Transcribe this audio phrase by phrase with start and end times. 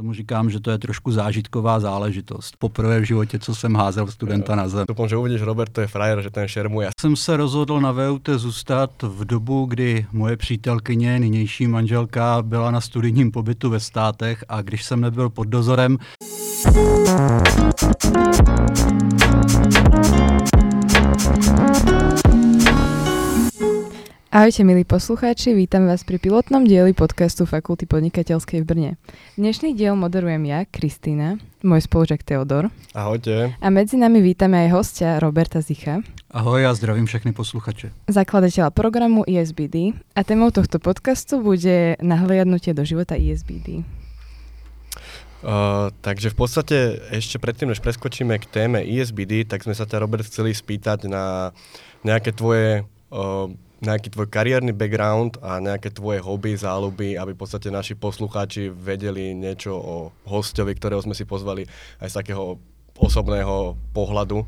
[0.00, 2.56] tomu říkám, že to je trošku zážitková záležitost.
[2.58, 4.84] Poprvé v životě, co jsem házel studenta na zem.
[4.88, 6.90] Dúfam, že uvidíš, Robert, to je frajer, že ten šermuje.
[7.00, 12.80] Jsem se rozhodl na VUT zůstat v dobu, kdy moje přítelkyně, nynější manželka, byla na
[12.80, 15.98] studijním pobytu ve státech a když jsem nebyl pod dozorem,
[24.30, 28.90] Ahojte milí poslucháči, vítam vás pri pilotnom dieli podcastu Fakulty podnikateľskej v Brne.
[29.34, 33.58] Dnešný diel moderujem ja, Kristýna, môj spolužak Teodor Ahojte.
[33.58, 37.90] a medzi nami vítame aj hostia Roberta Zicha, ahoj a zdravím všechny posluchače.
[38.06, 43.82] zakladateľa programu ESBD a témou tohto podcastu bude nahliadnutie do života ESBD.
[45.42, 46.76] Uh, takže v podstate
[47.10, 51.50] ešte predtým, než preskočíme k téme ESBD, tak sme sa ťa, Robert, chceli spýtať na
[52.06, 57.72] nejaké tvoje uh, nejaký tvoj kariérny background a nejaké tvoje hobby, záľuby, aby v podstate
[57.72, 59.96] naši poslucháči vedeli niečo o
[60.28, 61.64] hostovi, ktorého sme si pozvali
[62.00, 62.60] aj z takého
[63.00, 64.44] osobného pohľadu.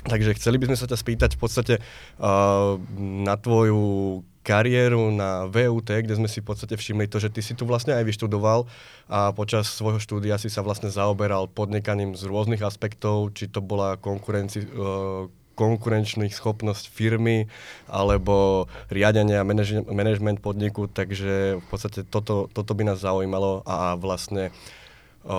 [0.00, 5.84] Takže chceli by sme sa ťa spýtať v podstate uh, na tvoju kariéru na VUT,
[5.84, 8.64] kde sme si v podstate všimli to, že ty si tu vlastne aj vyštudoval
[9.12, 14.00] a počas svojho štúdia si sa vlastne zaoberal podnikaním z rôznych aspektov, či to bola
[14.00, 17.46] konkurenci, uh, konkurenčných schopnosť firmy
[17.88, 23.94] alebo riadenie a manaž- management podniku, takže v podstate toto, toto by nás zaujímalo a
[23.94, 24.50] vlastne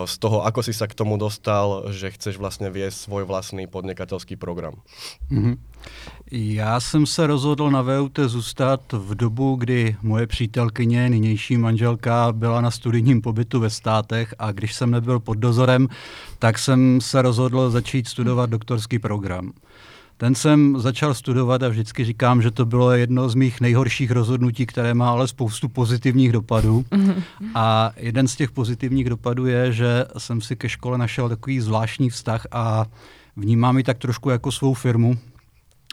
[0.06, 4.38] z toho, ako si sa k tomu dostal, že chceš vlastne viesť svoj vlastný podnikateľský
[4.38, 4.78] program.
[5.30, 5.58] Mhm.
[6.31, 12.62] Já jsem se rozhodl na VUT zůstat v dobu, kdy moje přítelkyně, nynější manželka, byla
[12.62, 15.88] na studijním pobytu ve státech a když jsem nebyl pod dozorem,
[16.40, 19.52] tak jsem se rozhodl začít studovat doktorský program.
[20.22, 24.66] Ten jsem začal studovat a vždycky říkám, že to bylo jedno z mých nejhorších rozhodnutí,
[24.66, 26.86] které má ale spoustu pozitivních dopadů.
[27.55, 32.09] A jeden z těch pozitivních dopadů je, že jsem si ke škole našel takový zvláštní
[32.09, 32.86] vztah a
[33.36, 35.17] vnímám ji tak trošku jako svou firmu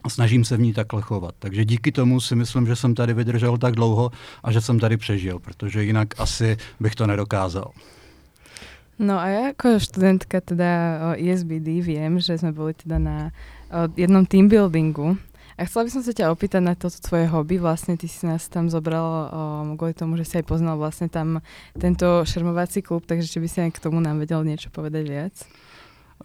[0.04, 1.34] a snažím se v ní takhle chovat.
[1.38, 4.10] Takže díky tomu si myslím, že jsem tady vydržel tak dlouho
[4.44, 7.70] a že jsem tady přežil, protože jinak asi bych to nedokázal.
[8.98, 10.70] No a ja ako študentka teda
[11.02, 13.30] o ESBD viem, že sme boli teda na
[13.94, 15.14] jednom team buildingu
[15.58, 17.58] a chcela by som sa ťa opýtať na toto tvoje hobby.
[17.58, 19.18] Vlastne ty si nás tam zobral o,
[19.74, 21.42] kvôli tomu, že si aj poznal vlastne tam
[21.74, 25.34] tento šermovací klub, takže či by si aj k tomu nám vedel niečo povedať viac?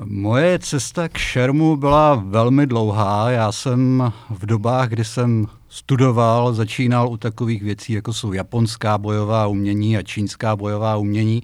[0.02, 3.30] Moje cesta k šermu byla velmi dlouhá.
[3.30, 9.48] Já jsem v dobách, kdy jsem studoval, začínal u takových věcí, jako jsou japonská bojová
[9.48, 11.44] umění a čínská bojová umění.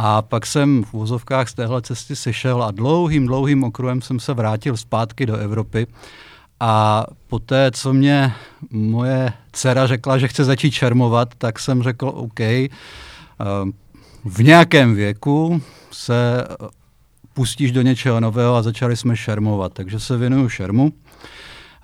[0.00, 4.34] A pak jsem v úzovkách z téhle cesty sešel a dlouhým, dlouhým okruhem jsem se
[4.34, 5.86] vrátil zpátky do Evropy.
[6.60, 8.32] A poté, co mě
[8.70, 12.40] moje dcera řekla, že chce začít šermovat, tak jsem řekl OK.
[12.40, 12.66] eh,
[14.24, 16.44] V nějakém věku se
[17.34, 19.72] pustíš do něčeho nového a začali jsme šermovat.
[19.72, 20.92] Takže se věnuju šermu.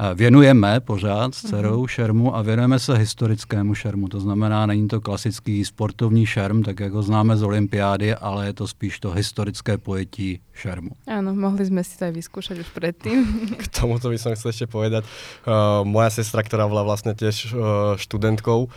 [0.00, 4.08] Eh, Věnujeme pořád s dcerou šermu a věnujeme se historickému šermu.
[4.08, 8.52] To znamená, není to klasický sportovní šerm, tak jak ho známe z olympiády, ale je
[8.52, 10.90] to spíš to historické pojetí šermu.
[11.06, 13.22] Áno, mohli sme si to vyskúšať už predtým.
[13.62, 15.06] K tomuto by som chcel ešte povedať.
[15.46, 18.70] Uh, moja sestra, ktorá bola vlastne tiež uh, študentkou uh,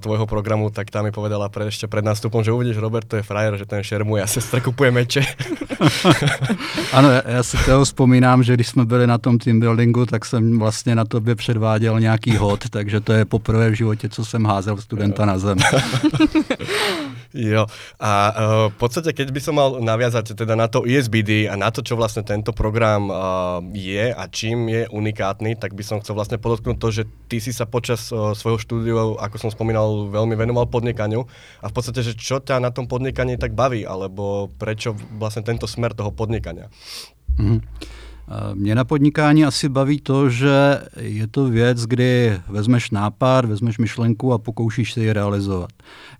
[0.00, 3.22] tvojho programu, tak tá mi povedala pre, ešte pred nástupom, že uvidíš, Robert, to je
[3.22, 5.22] frajer, že ten šermuje a sestra kupuje meče.
[6.92, 10.24] Ano, já- já si toho vzpomínám, že když jsme byli na tom team buildingu, tak
[10.24, 14.44] jsem vlastně na tobě předváděl nějaký hod, takže to je poprvé v životě, co jsem
[14.44, 15.58] házel studenta na zem.
[17.30, 17.70] Jo.
[18.02, 18.32] A uh,
[18.74, 21.94] v podstate, keď by som mal naviazať teda na to ESBD a na to, čo
[21.94, 26.76] vlastne tento program uh, je a čím je unikátny, tak by som chcel vlastne podotknúť
[26.82, 31.22] to, že ty si sa počas uh, svojho štúdiu, ako som spomínal, veľmi venoval podnikaniu
[31.62, 35.70] a v podstate, že čo ťa na tom podnikaní tak baví, alebo prečo vlastne tento
[35.70, 36.66] smer toho podnikania?
[37.38, 37.62] Mhm.
[38.54, 44.32] Mě na podnikání asi baví to, že je to věc, kdy vezmeš nápad, vezmeš myšlenku
[44.32, 45.70] a pokoušíš se ji realizovat.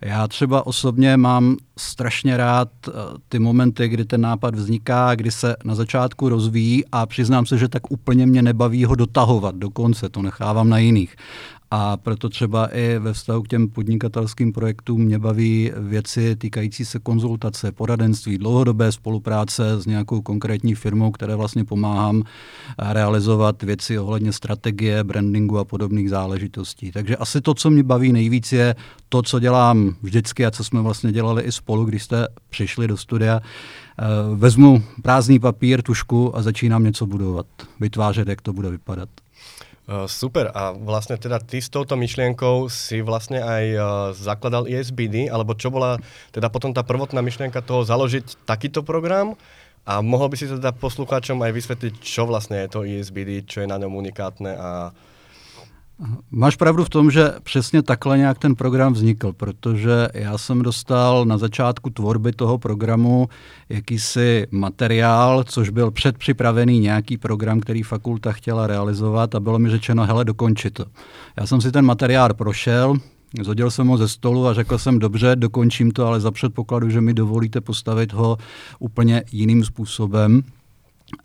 [0.01, 2.91] Já třeba osobně mám strašně rád eh,
[3.29, 7.67] ty momenty, kdy ten nápad vzniká, kdy se na začátku rozvíjí a přiznám se, že
[7.67, 11.15] tak úplně mě nebaví ho dotahovat do konce, to nechávám na jiných.
[11.73, 16.99] A proto třeba i ve vztahu k těm podnikatelským projektům mě baví věci týkající se
[16.99, 24.33] konzultace, poradenství, dlouhodobé spolupráce s nějakou konkrétní firmou, které vlastně pomáhám eh, realizovat věci ohledně
[24.33, 26.91] strategie, brandingu a podobných záležitostí.
[26.91, 28.75] Takže asi to, co mě baví nejvíc, je
[29.09, 32.97] to, co dělám vždycky a co jsme vlastně dělali i spolu, když jste přišli do
[32.97, 33.41] studia.
[33.99, 34.03] Eh,
[34.35, 37.45] Vezmu prázdný papír, tušku a začínám něco budovat,
[37.79, 39.09] vytvářet, jak to bude vypadat.
[39.89, 40.53] Uh, super.
[40.53, 43.83] A vlastne teda ty s touto myšlienkou si vlastne aj uh,
[44.13, 45.97] zakladal ESBD, alebo čo bola
[46.29, 49.33] teda potom tá prvotná myšlienka toho založiť takýto program?
[49.81, 53.67] A mohol by si teda poslucháčom aj vysvetliť, čo vlastne je to ESBD, čo je
[53.67, 54.69] na ňom unikátne a
[56.31, 61.25] Máš pravdu v tom, že přesně takhle nějak ten program vznikl, protože já jsem dostal
[61.25, 63.29] na začátku tvorby toho programu
[63.69, 70.05] jakýsi materiál, což byl předpřipravený nějaký program, který fakulta chtěla realizovat a bylo mi řečeno,
[70.05, 70.85] hele, dokončit to.
[71.37, 72.97] Já jsem si ten materiál prošel,
[73.41, 77.01] Zhodil jsem ho ze stolu a řekl jsem, dobře, dokončím to, ale za předpokladu, že
[77.01, 78.37] mi dovolíte postavit ho
[78.79, 80.43] úplně jiným způsobem.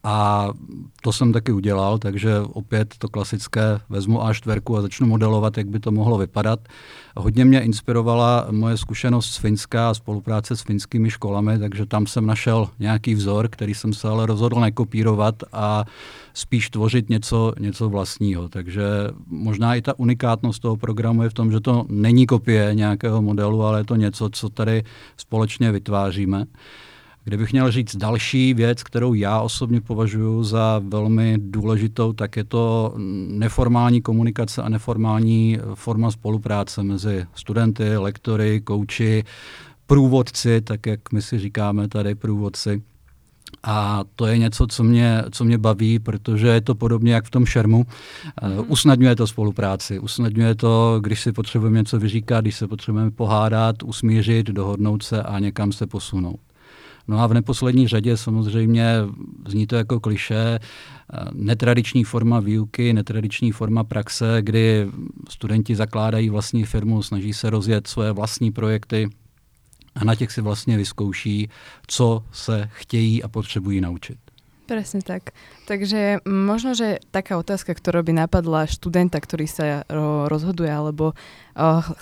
[0.05, 0.49] A
[1.03, 5.81] to jsem taky udělal, takže opět to klasické, vezmu A4 a začnu modelovat, jak by
[5.81, 6.61] to mohlo vypadat.
[7.17, 12.27] Hodně mě inspirovala moje zkušenost z Finska a spolupráce s finskými školami, takže tam jsem
[12.27, 15.85] našel nějaký vzor, který jsem se ale rozhodl nekopírovat a
[16.35, 18.49] spíš tvořit něco, něco vlastního.
[18.49, 18.85] Takže
[19.27, 23.62] možná i ta unikátnost toho programu je v tom, že to není kopie nějakého modelu,
[23.62, 24.85] ale je to něco, co tady
[25.17, 26.44] společně vytváříme.
[27.26, 32.94] Kdybych měl říct další věc, kterou já osobně považuji za velmi důležitou, tak je to
[33.28, 39.25] neformální komunikace a neformální forma spolupráce mezi studenty, lektory, kouči,
[39.87, 42.82] průvodci, tak jak my si říkáme tady průvodci.
[43.62, 47.31] A to je něco, co mě, co mě baví, protože je to podobně jak v
[47.31, 47.78] tom šermu.
[47.78, 53.82] Uh, usnadňuje to spolupráci, usnadňuje to, když si potřebujeme něco vyříkat, když se potřebujeme pohádat,
[53.82, 56.46] usmířit, dohodnout se a někam se posunout.
[57.08, 58.87] No a v neposlední řadě samozřejmě
[59.49, 60.58] zní to jako kliše,
[61.32, 64.87] netradiční forma výuky, netradiční forma praxe, kdy
[65.29, 69.11] studenti zakládají vlastní firmu, snaží se rozjet svoje vlastní projekty
[69.94, 71.49] a na těch si vlastně vyzkouší,
[71.87, 74.25] co se chtějí a potřebují naučit.
[74.67, 75.31] Presne tak.
[75.71, 79.87] Takže možno, že taká otázka, ktorá by napadla študenta, ktorý sa
[80.27, 81.15] rozhoduje alebo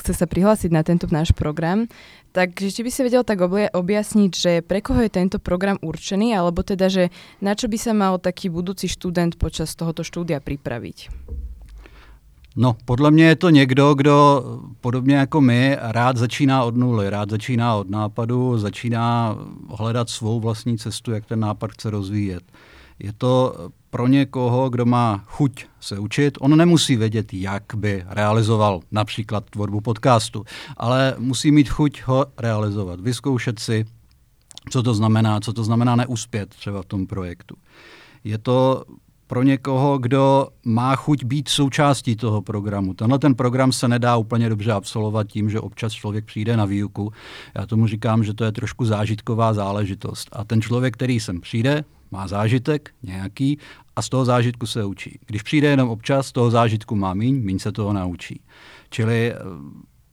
[0.00, 1.84] chce sa prihlásiť na tento náš program,
[2.32, 6.64] takže či by si vedel tak objasniť, že pre koho je tento program určený, alebo
[6.64, 7.12] teda, že
[7.44, 11.12] na čo by sa mal taký budúci študent počas tohoto štúdia pripraviť?
[12.56, 14.44] No, podle mě je to někdo, kdo
[14.80, 19.36] podobně jako my rád začíná od nuly, rád začíná od nápadu, začíná
[19.68, 22.42] hledat svou vlastní cestu, jak ten nápad chce rozvíjet.
[22.98, 23.54] Je to
[23.90, 26.38] pro někoho, kdo má chuť se učit.
[26.40, 30.44] On nemusí vědět, jak by realizoval například tvorbu podcastu,
[30.76, 33.84] ale musí mít chuť ho realizovat, vyzkoušet si,
[34.70, 37.56] co to znamená, co to znamená neuspět třeba v tom projektu.
[38.24, 38.84] Je to
[39.34, 42.94] pro někoho, kdo má chuť být součástí toho programu.
[42.94, 47.12] Tenhle ten program se nedá úplně dobře absolvovat tím, že občas člověk přijde na výuku.
[47.54, 50.28] Já tomu říkám, že to je trošku zážitková záležitost.
[50.32, 53.58] A ten člověk, který sem přijde, má zážitek nějaký
[53.96, 55.18] a z toho zážitku se učí.
[55.26, 58.40] Když přijde jenom občas, z toho zážitku má míň, míň se toho naučí.
[58.90, 59.36] Čili eh,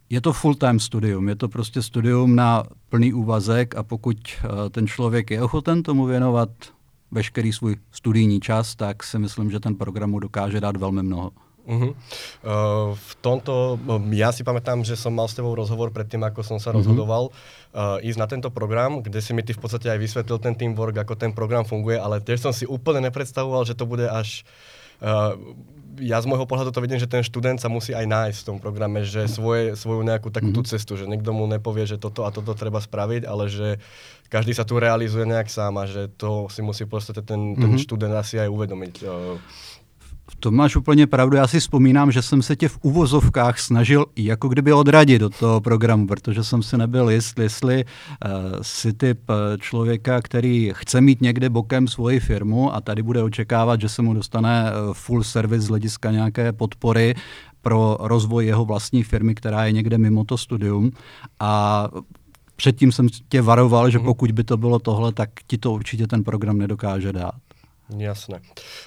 [0.09, 4.87] je to full-time studium, je to prostě studium na plný úvazek a pokud eh, ten
[4.87, 6.49] člověk je ochoten tomu věnovat
[7.11, 11.31] veškerý svůj studijní čas, tak si myslím, že ten program mu dokáže dát velmi mnoho.
[11.61, 11.93] Uh-huh.
[11.93, 13.77] Uh, v tomto,
[14.17, 16.81] ja si pamätám, že som mal s tebou rozhovor pred tým, ako som sa uh-huh.
[16.81, 20.57] rozhodoval uh, ísť na tento program, kde si mi ty v podstate aj vysvetlil ten
[20.57, 24.41] teamwork, ako ten program funguje, ale tiež som si úplne nepredstavoval, že to bude až
[24.41, 24.80] uh,
[26.01, 28.57] ja z môjho pohľadu to vidím, že ten študent sa musí aj nájsť v tom
[28.57, 30.65] programe, že svoje, svoju nejakú takú mhm.
[30.65, 33.77] cestu, že niekto mu nepovie, že toto a toto treba spraviť, ale že
[34.31, 37.83] každý sa tu realizuje nejak sám a že to si musí prostě ten, ten mm-hmm.
[37.83, 39.03] študent asi aj uvedomiť.
[40.39, 41.37] To máš úplně pravdu.
[41.37, 45.61] Já si vzpomínám, že jsem se tě v uvozovkách snažil jako kdyby odradit do toho
[45.61, 51.21] programu, protože jsem si nebyl jist, jestli uh, si typ eh, člověka, který chce mít
[51.21, 55.65] někde bokem svoji firmu a tady bude očekávat, že se mu dostane eh, full service
[55.65, 57.15] z hlediska nějaké podpory
[57.61, 60.91] pro rozvoj jeho vlastní firmy, která je někde mimo to studium.
[61.39, 61.87] A
[62.55, 64.05] předtím jsem tě varoval, že mhm.
[64.05, 67.50] pokud by to bylo tohle, tak ti to určitě ten program nedokáže dát.
[67.91, 68.39] Jasné.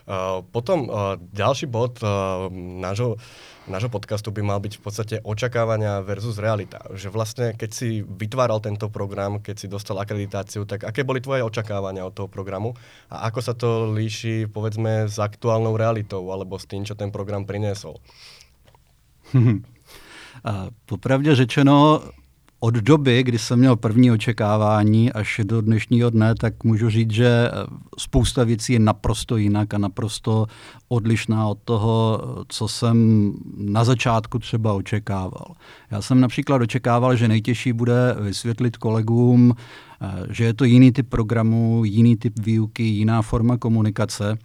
[0.09, 0.89] Uh, potom
[1.33, 2.49] ďalší bod uh,
[2.81, 3.21] nášho,
[3.69, 6.81] nášho podcastu by mal byť v podstate očakávania versus realita.
[6.89, 11.45] Že vlastne, keď si vytváral tento program, keď si dostal akreditáciu, tak aké boli tvoje
[11.45, 12.73] očakávania od toho programu
[13.13, 17.45] a ako sa to líši, povedzme, s aktuálnou realitou alebo s tým, čo ten program
[17.45, 18.01] priniesol?
[20.87, 22.01] Popravdě řečeno,
[22.65, 27.27] od doby, kdy jsem měl první očekávání až do dnešního dne, tak můžu říct, že
[27.27, 27.67] eh,
[27.99, 30.47] spousta věcí je naprosto jinak a naprosto
[30.89, 35.55] odlišná od toho, co jsem na začátku třeba očekával.
[35.91, 39.55] Já jsem například očekával, že nejtěžší bude vysvětlit kolegům,
[40.01, 44.39] eh, že je to jiný typ programu, jiný typ výuky, jiná forma komunikace.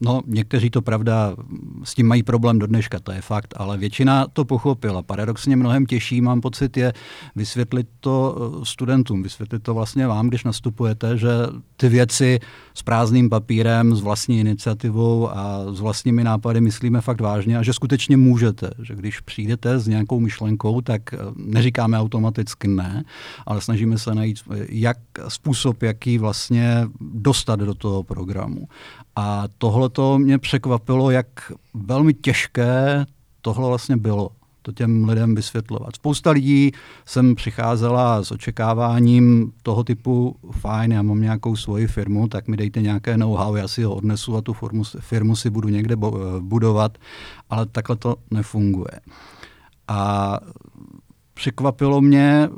[0.00, 1.36] No, někteří to pravda,
[1.84, 5.02] s tím mají problém do dneška, to je fakt, ale většina to pochopila.
[5.02, 6.92] Paradoxně mnohem těžší, mám pocit, je
[7.36, 11.28] vysvětlit to eh, studentům, vysvětlit to vlastně vám, když nastupujete, že
[11.76, 12.40] ty věci
[12.74, 17.72] s prázdným papírem, s vlastní iniciativou a s vlastními nápady myslíme fakt vážně a že
[17.72, 23.04] skutečně můžete, že když přijdete s nějakou myšlenkou, tak eh, neříkáme automaticky ne,
[23.46, 28.68] ale snažíme se najít eh, jak způsob, jaký vlastně dostat do toho programu.
[29.16, 31.26] A tohle to mě překvapilo, jak
[31.74, 33.06] velmi těžké
[33.40, 34.30] tohle vlastně bylo
[34.62, 35.96] to těm lidem vysvětlovat.
[35.96, 36.72] Spousta lidí
[37.06, 42.82] sem přicházela s očekáváním toho typu, fajn, já mám nějakou svoji firmu, tak mi dejte
[42.82, 45.96] nějaké know-how, já si ho odnesu a tu firmu, firmu si budu někde
[46.40, 46.98] budovat,
[47.50, 49.00] ale takhle to nefunguje.
[49.88, 50.38] A
[51.34, 52.48] překvapilo mě,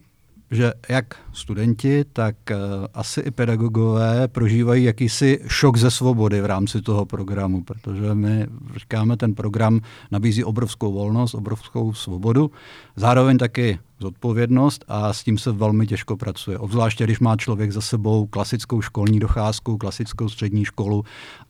[0.50, 2.56] že jak studenti, tak uh,
[2.94, 9.16] asi i pedagogové prožívají jakýsi šok ze svobody v rámci toho programu, protože my říkáme,
[9.16, 9.80] ten program
[10.10, 12.50] nabízí obrovskou volnost, obrovskou svobodu,
[12.96, 16.58] zároveň taky zodpovědnost a s tím se velmi těžko pracuje.
[16.58, 21.04] Obzvláště, když má člověk za sebou klasickou školní docházku, klasickou střední školu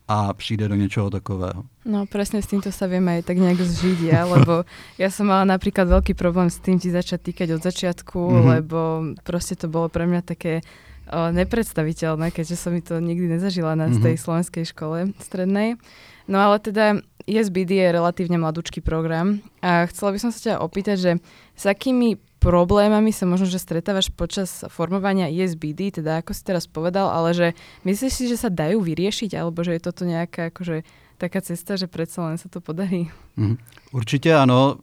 [0.08, 1.64] a přijde do něčeho takového.
[1.86, 4.68] No presne s týmto sa vieme aj tak nejak zžiť ja, lebo
[5.00, 8.48] ja som mala napríklad veľký problém s tým ti začať týkať od začiatku, mm-hmm.
[8.52, 8.78] lebo
[9.24, 10.60] proste to bolo pre mňa také
[11.08, 14.02] o, nepredstaviteľné, keďže som mi to nikdy nezažila na mm-hmm.
[14.02, 15.80] tej slovenskej škole strednej.
[16.28, 20.96] No ale teda ESBD je relatívne mladúčky program a chcela by som sa ťa opýtať,
[21.00, 21.12] že
[21.56, 27.12] s akými problémami sa možno, že stretávaš počas formovania ESBD, teda ako si teraz povedal,
[27.12, 27.48] ale že
[27.84, 30.82] myslíš si, že sa dajú vyriešiť, alebo že je toto nejaká akože
[31.20, 33.12] taká cesta, že predsa len sa to podarí?
[33.36, 33.60] Mm,
[33.92, 34.76] určitě ano.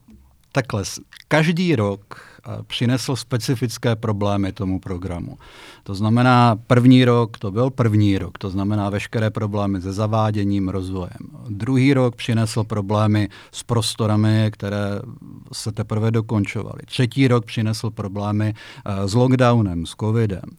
[0.51, 0.83] Takhle,
[1.27, 2.21] každý rok
[2.67, 5.37] přinesl specifické problémy tomu programu.
[5.83, 11.26] To znamená, první rok to byl první rok, to znamená veškeré problémy se zaváděním, rozvojem.
[11.49, 14.99] Druhý rok přinesl problémy s prostorami, které
[15.53, 16.79] se teprve dokončovaly.
[16.85, 18.53] Třetí rok přinesl problémy
[19.05, 20.49] s lockdownem, s covidem.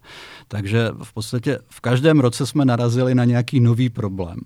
[0.49, 4.39] Takže v podstatě v každém roce jsme narazili na nějaký nový problém.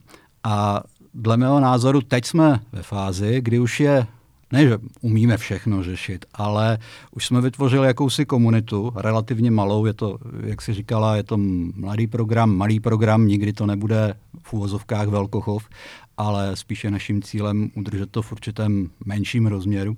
[0.45, 0.83] A
[1.15, 4.07] dle mého názoru teď jsme ve fázi, kdy už je
[4.53, 6.79] ne, že umíme všechno řešit, ale
[7.11, 11.37] už jsme vytvořili jakousi komunitu, relativně malou, je to, jak si říkala, je to
[11.75, 15.69] mladý program, malý program, nikdy to nebude v úvozovkách velkochov,
[16.17, 19.97] ale spíše naším cílem udržet to v určitém menším rozměru,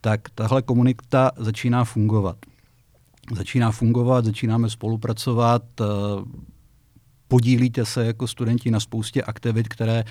[0.00, 2.36] tak tahle komunita začíná fungovat.
[3.36, 5.84] Začíná fungovat, začínáme spolupracovat, eh,
[7.28, 10.04] podílíte se jako studenti na spoustě aktivit, které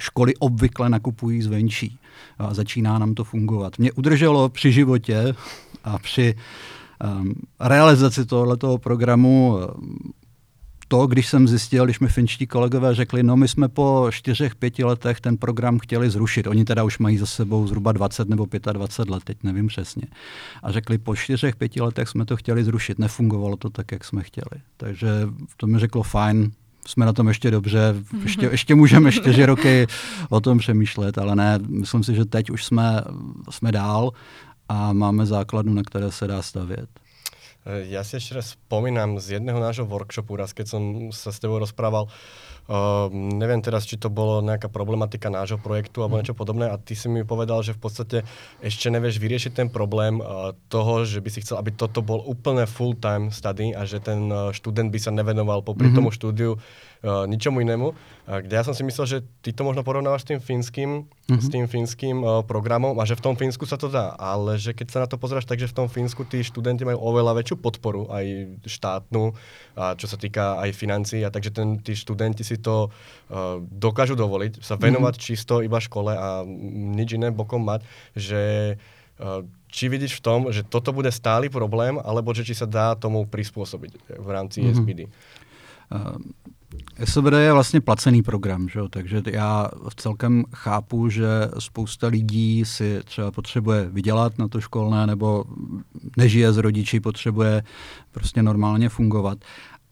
[0.00, 1.98] školy obvykle nakupují zvenčí.
[2.38, 3.78] A začíná nám to fungovat.
[3.78, 5.34] Mě udrželo při životě
[5.84, 6.34] a při
[7.20, 10.12] um, realizaci tohoto programu um,
[10.88, 14.84] to, když jsem zjistil, když mi finčtí kolegové řekli, no my jsme po čtyřech, pěti
[14.84, 16.46] letech ten program chtěli zrušit.
[16.46, 20.02] Oni teda už mají za sebou zhruba 20 nebo 25 let, teď nevím přesně.
[20.62, 22.98] A řekli, po čtyřech, pěti letech jsme to chtěli zrušit.
[22.98, 24.62] Nefungovalo to tak, jak jsme chtěli.
[24.76, 25.08] Takže
[25.56, 26.52] to mi řeklo, fajn,
[26.86, 29.86] jsme na tom ještě dobře, ještě, ještě můžeme čtyři roky
[30.28, 33.02] o tom přemýšlet, ale ne, myslím si, že teď už jsme,
[33.50, 34.10] jsme dál
[34.68, 36.88] a máme základnu, na které se dá stavět.
[37.66, 41.58] Ja si ešte raz spomínam z jedného nášho workshopu, raz keď som sa s tebou
[41.58, 46.78] rozprával, uh, neviem teraz, či to bolo nejaká problematika nášho projektu alebo niečo podobné a
[46.78, 48.18] ty si mi povedal, že v podstate
[48.62, 52.70] ešte nevieš vyriešiť ten problém uh, toho, že by si chcel, aby toto bol úplne
[52.70, 55.98] full-time study a že ten uh, študent by sa nevenoval popri mm-hmm.
[55.98, 57.88] tomu štúdiu uh, ničomu inému.
[57.90, 61.42] Uh, kde ja som si myslel, že ty to možno porovnávaš s tým fínskym, mm-hmm.
[61.42, 64.72] s tým fínskym uh, programom a že v tom Fínsku sa to dá, ale že
[64.72, 67.56] keď sa na to pozráš tak, že v tom Fínsku tí študenti majú oveľa väčšiu
[67.58, 69.34] podporu, aj štátnu,
[69.74, 74.14] a čo sa týka aj financií, a takže ten, tí študenti si to uh, dokážu
[74.14, 75.26] dovoliť, sa venovať mm-hmm.
[75.26, 76.46] čisto iba škole a
[76.94, 77.82] nič iné bokom mať,
[78.14, 78.42] že
[79.18, 82.94] uh, či vidíš v tom, že toto bude stály problém, alebo že či sa dá
[82.96, 84.78] tomu prispôsobiť v rámci mm-hmm.
[84.78, 85.00] SBD?
[87.04, 88.80] SBD je vlastně placený program, že?
[88.90, 91.26] takže já celkem chápu, že
[91.58, 95.44] spousta lidí si třeba potřebuje vydělat na to školné nebo
[96.16, 97.62] nežije z rodiči, potřebuje
[98.10, 99.38] prostě normálně fungovat.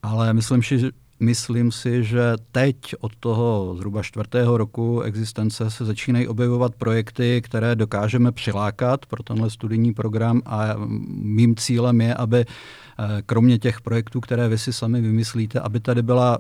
[0.03, 0.91] Ale myslím si, že
[1.21, 7.77] Myslím si, že teď od toho zhruba čtvrtého roku existence se začínají objevovat projekty, které
[7.77, 10.75] dokážeme přilákat pro tenhle studijní program a
[11.09, 16.03] mým cílem je, aby eh, kromě těch projektů, které vy si sami vymyslíte, aby tady
[16.03, 16.39] byla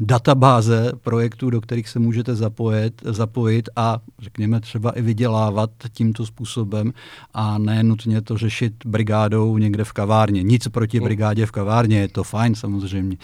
[0.00, 6.92] databáze projektů, do kterých se můžete zapojit, zapojit a řekněme třeba i vydělávat tímto způsobem
[7.34, 10.42] a ne nutně to řešit brigádou někde v kavárně.
[10.42, 13.16] Nic proti brigádě v kavárně, je to fajn samozřejmě,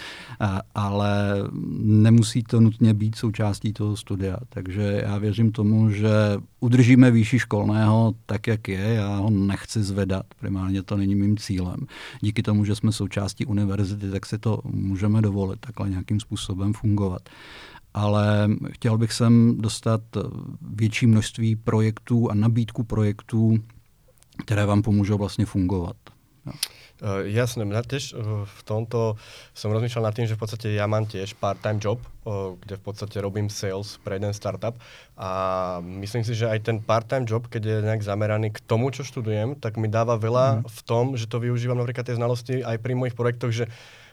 [0.75, 1.37] ale
[1.79, 4.37] nemusí to nutně být součástí toho studia.
[4.49, 6.11] Takže já věřím tomu, že
[6.61, 8.95] udržíme výši školného tak, jak je.
[8.95, 11.76] Já ho nechci zvedat, primárně to není mým cílem.
[12.21, 17.26] Díky tomu, že jsme součástí univerzity, tak si to můžeme dovolit takhle nějakým způsobem fungovat.
[17.95, 20.00] Ale chtěl bych sem dostat
[20.62, 23.59] větší množství projektů a nabídku projektů,
[24.47, 25.97] které vám pomůžou vlastně fungovat.
[26.47, 26.52] Jo.
[27.02, 29.19] Uh, jasné, mňa tiež uh, v tomto
[29.59, 32.83] som rozmýšľal nad tým, že v podstate ja mám tiež part-time job, uh, kde v
[32.87, 34.78] podstate robím sales pre jeden startup
[35.19, 35.31] a
[35.83, 39.59] myslím si, že aj ten part-time job, keď je nejak zameraný k tomu, čo študujem,
[39.59, 40.71] tak mi dáva veľa mm.
[40.71, 43.66] v tom, že to využívam napríklad tie znalosti aj pri mojich projektoch, že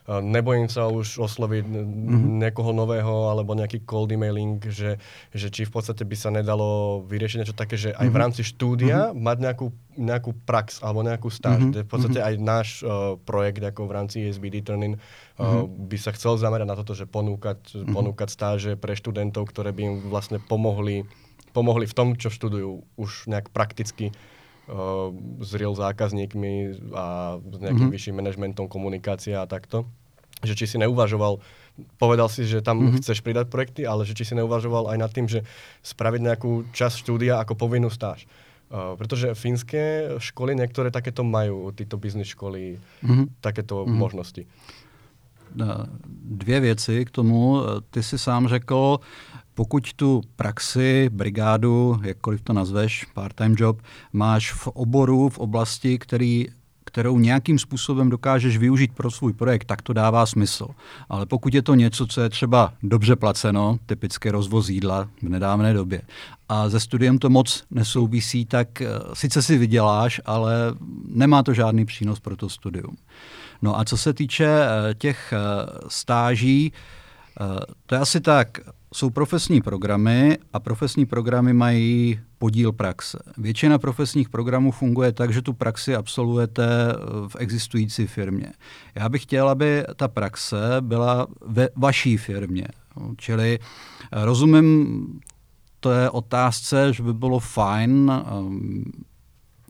[0.07, 2.41] nebojím sa už osloviť mm-hmm.
[2.41, 4.97] niekoho nového alebo nejaký cold emailing, že,
[5.33, 8.21] že či v podstate by sa nedalo vyriešiť niečo také, že aj v mhm.
[8.21, 9.21] rámci štúdia mm-hmm.
[9.21, 9.67] mať nejakú,
[9.99, 11.61] nejakú prax alebo nejakú stáž.
[11.61, 11.85] Mm-hmm.
[11.85, 12.39] V podstate mm-hmm.
[12.39, 16.75] aj náš uh, projekt ako v rámci ESBD Turning uh, by sa chcel zamerať na
[16.77, 17.93] toto, že ponúkať, mm-hmm.
[17.93, 21.05] ponúkať stáže pre študentov, ktoré by im vlastne pomohli,
[21.51, 24.15] pomohli v tom, čo študujú už nejak prakticky
[25.41, 26.53] s real zákazníkmi
[26.93, 27.95] a s nejakým mm-hmm.
[27.95, 29.89] vyšším manažmentom komunikácie a takto
[30.43, 31.43] že či si neuvažoval,
[31.99, 33.03] povedal si, že tam mm-hmm.
[33.03, 35.43] chceš pridať projekty, ale že či si neuvažoval aj nad tým, že
[35.83, 38.23] spraviť nejakú časť štúdia ako povinnú stáž.
[38.69, 43.41] Uh, pretože fínske školy niektoré takéto majú, tyto business školy, mm-hmm.
[43.41, 43.97] takéto mm-hmm.
[43.97, 44.43] možnosti.
[46.23, 47.61] Dvě věci k tomu.
[47.89, 48.99] Ty si sám řekl,
[49.53, 53.81] pokud tu praxi, brigádu, jakkoliv to nazveš, part-time job,
[54.13, 56.47] máš v oboru, v oblasti, který
[56.89, 60.67] kterou nějakým způsobem dokážeš využít pro svůj projekt, tak to dává smysl.
[61.09, 65.73] Ale pokud je to něco, co je třeba dobře placeno, typické rozvoz jídla v nedávné
[65.73, 66.01] době,
[66.49, 70.53] a ze studiem to moc nesouvisí, tak eh, sice si vyděláš, ale
[71.07, 72.97] nemá to žádný přínos pro to studium.
[73.61, 75.39] No a co se týče eh, těch eh,
[75.87, 76.73] stáží,
[77.85, 78.59] to je asi tak,
[78.93, 83.19] jsou profesní programy a profesní programy mají podíl praxe.
[83.37, 86.67] Většina profesních programů funguje tak, že tu praxi absolvujete
[87.27, 88.53] v existující firmě.
[88.95, 92.67] Já bych chtěl, aby ta praxe byla ve vaší firmě.
[93.17, 93.59] Čili
[94.11, 95.19] rozumím
[95.79, 98.11] to je otázce, že by bylo fajn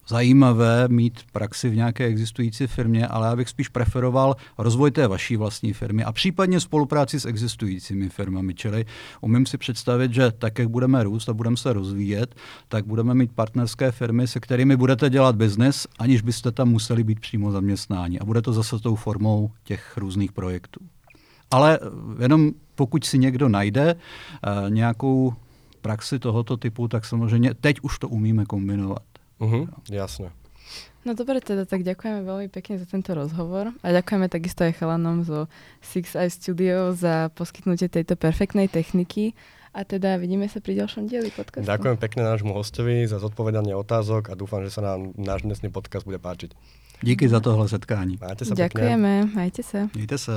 [0.10, 5.38] zajímavé mít praxi v nějaké existující firmě, ale já bych spíš preferoval rozvoj té vaší
[5.38, 8.54] vlastní firmy a případně spolupráci s existujícími firmami.
[8.54, 8.86] Čili
[9.22, 12.36] umím si představit, že tak, jak budeme růst a budeme se rozvíjet,
[12.68, 17.20] tak budeme mít partnerské firmy, se kterými budete dělat biznis, aniž byste tam museli být
[17.20, 18.20] přímo zaměstnáni.
[18.20, 20.80] A bude to zase tou formou těch různých projektů.
[21.52, 21.80] Ale
[22.22, 25.34] jenom pokud si někdo najde uh, nějakou
[25.82, 29.09] praxi tohoto typu, tak samozřejmě teď už to umíme kombinovat.
[29.40, 30.30] Uh-huh, jasné.
[31.08, 35.24] No dobre, teda tak ďakujeme veľmi pekne za tento rozhovor a ďakujeme takisto aj chalanom
[35.24, 35.48] zo
[35.80, 39.32] Six Eye Studio za poskytnutie tejto perfektnej techniky
[39.72, 41.66] a teda vidíme sa pri ďalšom dieli podcastu.
[41.66, 46.04] Ďakujem pekne nášmu hostovi za zodpovedanie otázok a dúfam, že sa nám náš dnesný podcast
[46.04, 46.52] bude páčiť.
[47.00, 48.20] Díky za tohle setkání.
[48.20, 49.36] Majte sa Ďakujeme, pekne.
[49.36, 49.88] majte sa.
[49.96, 50.36] Majte sa.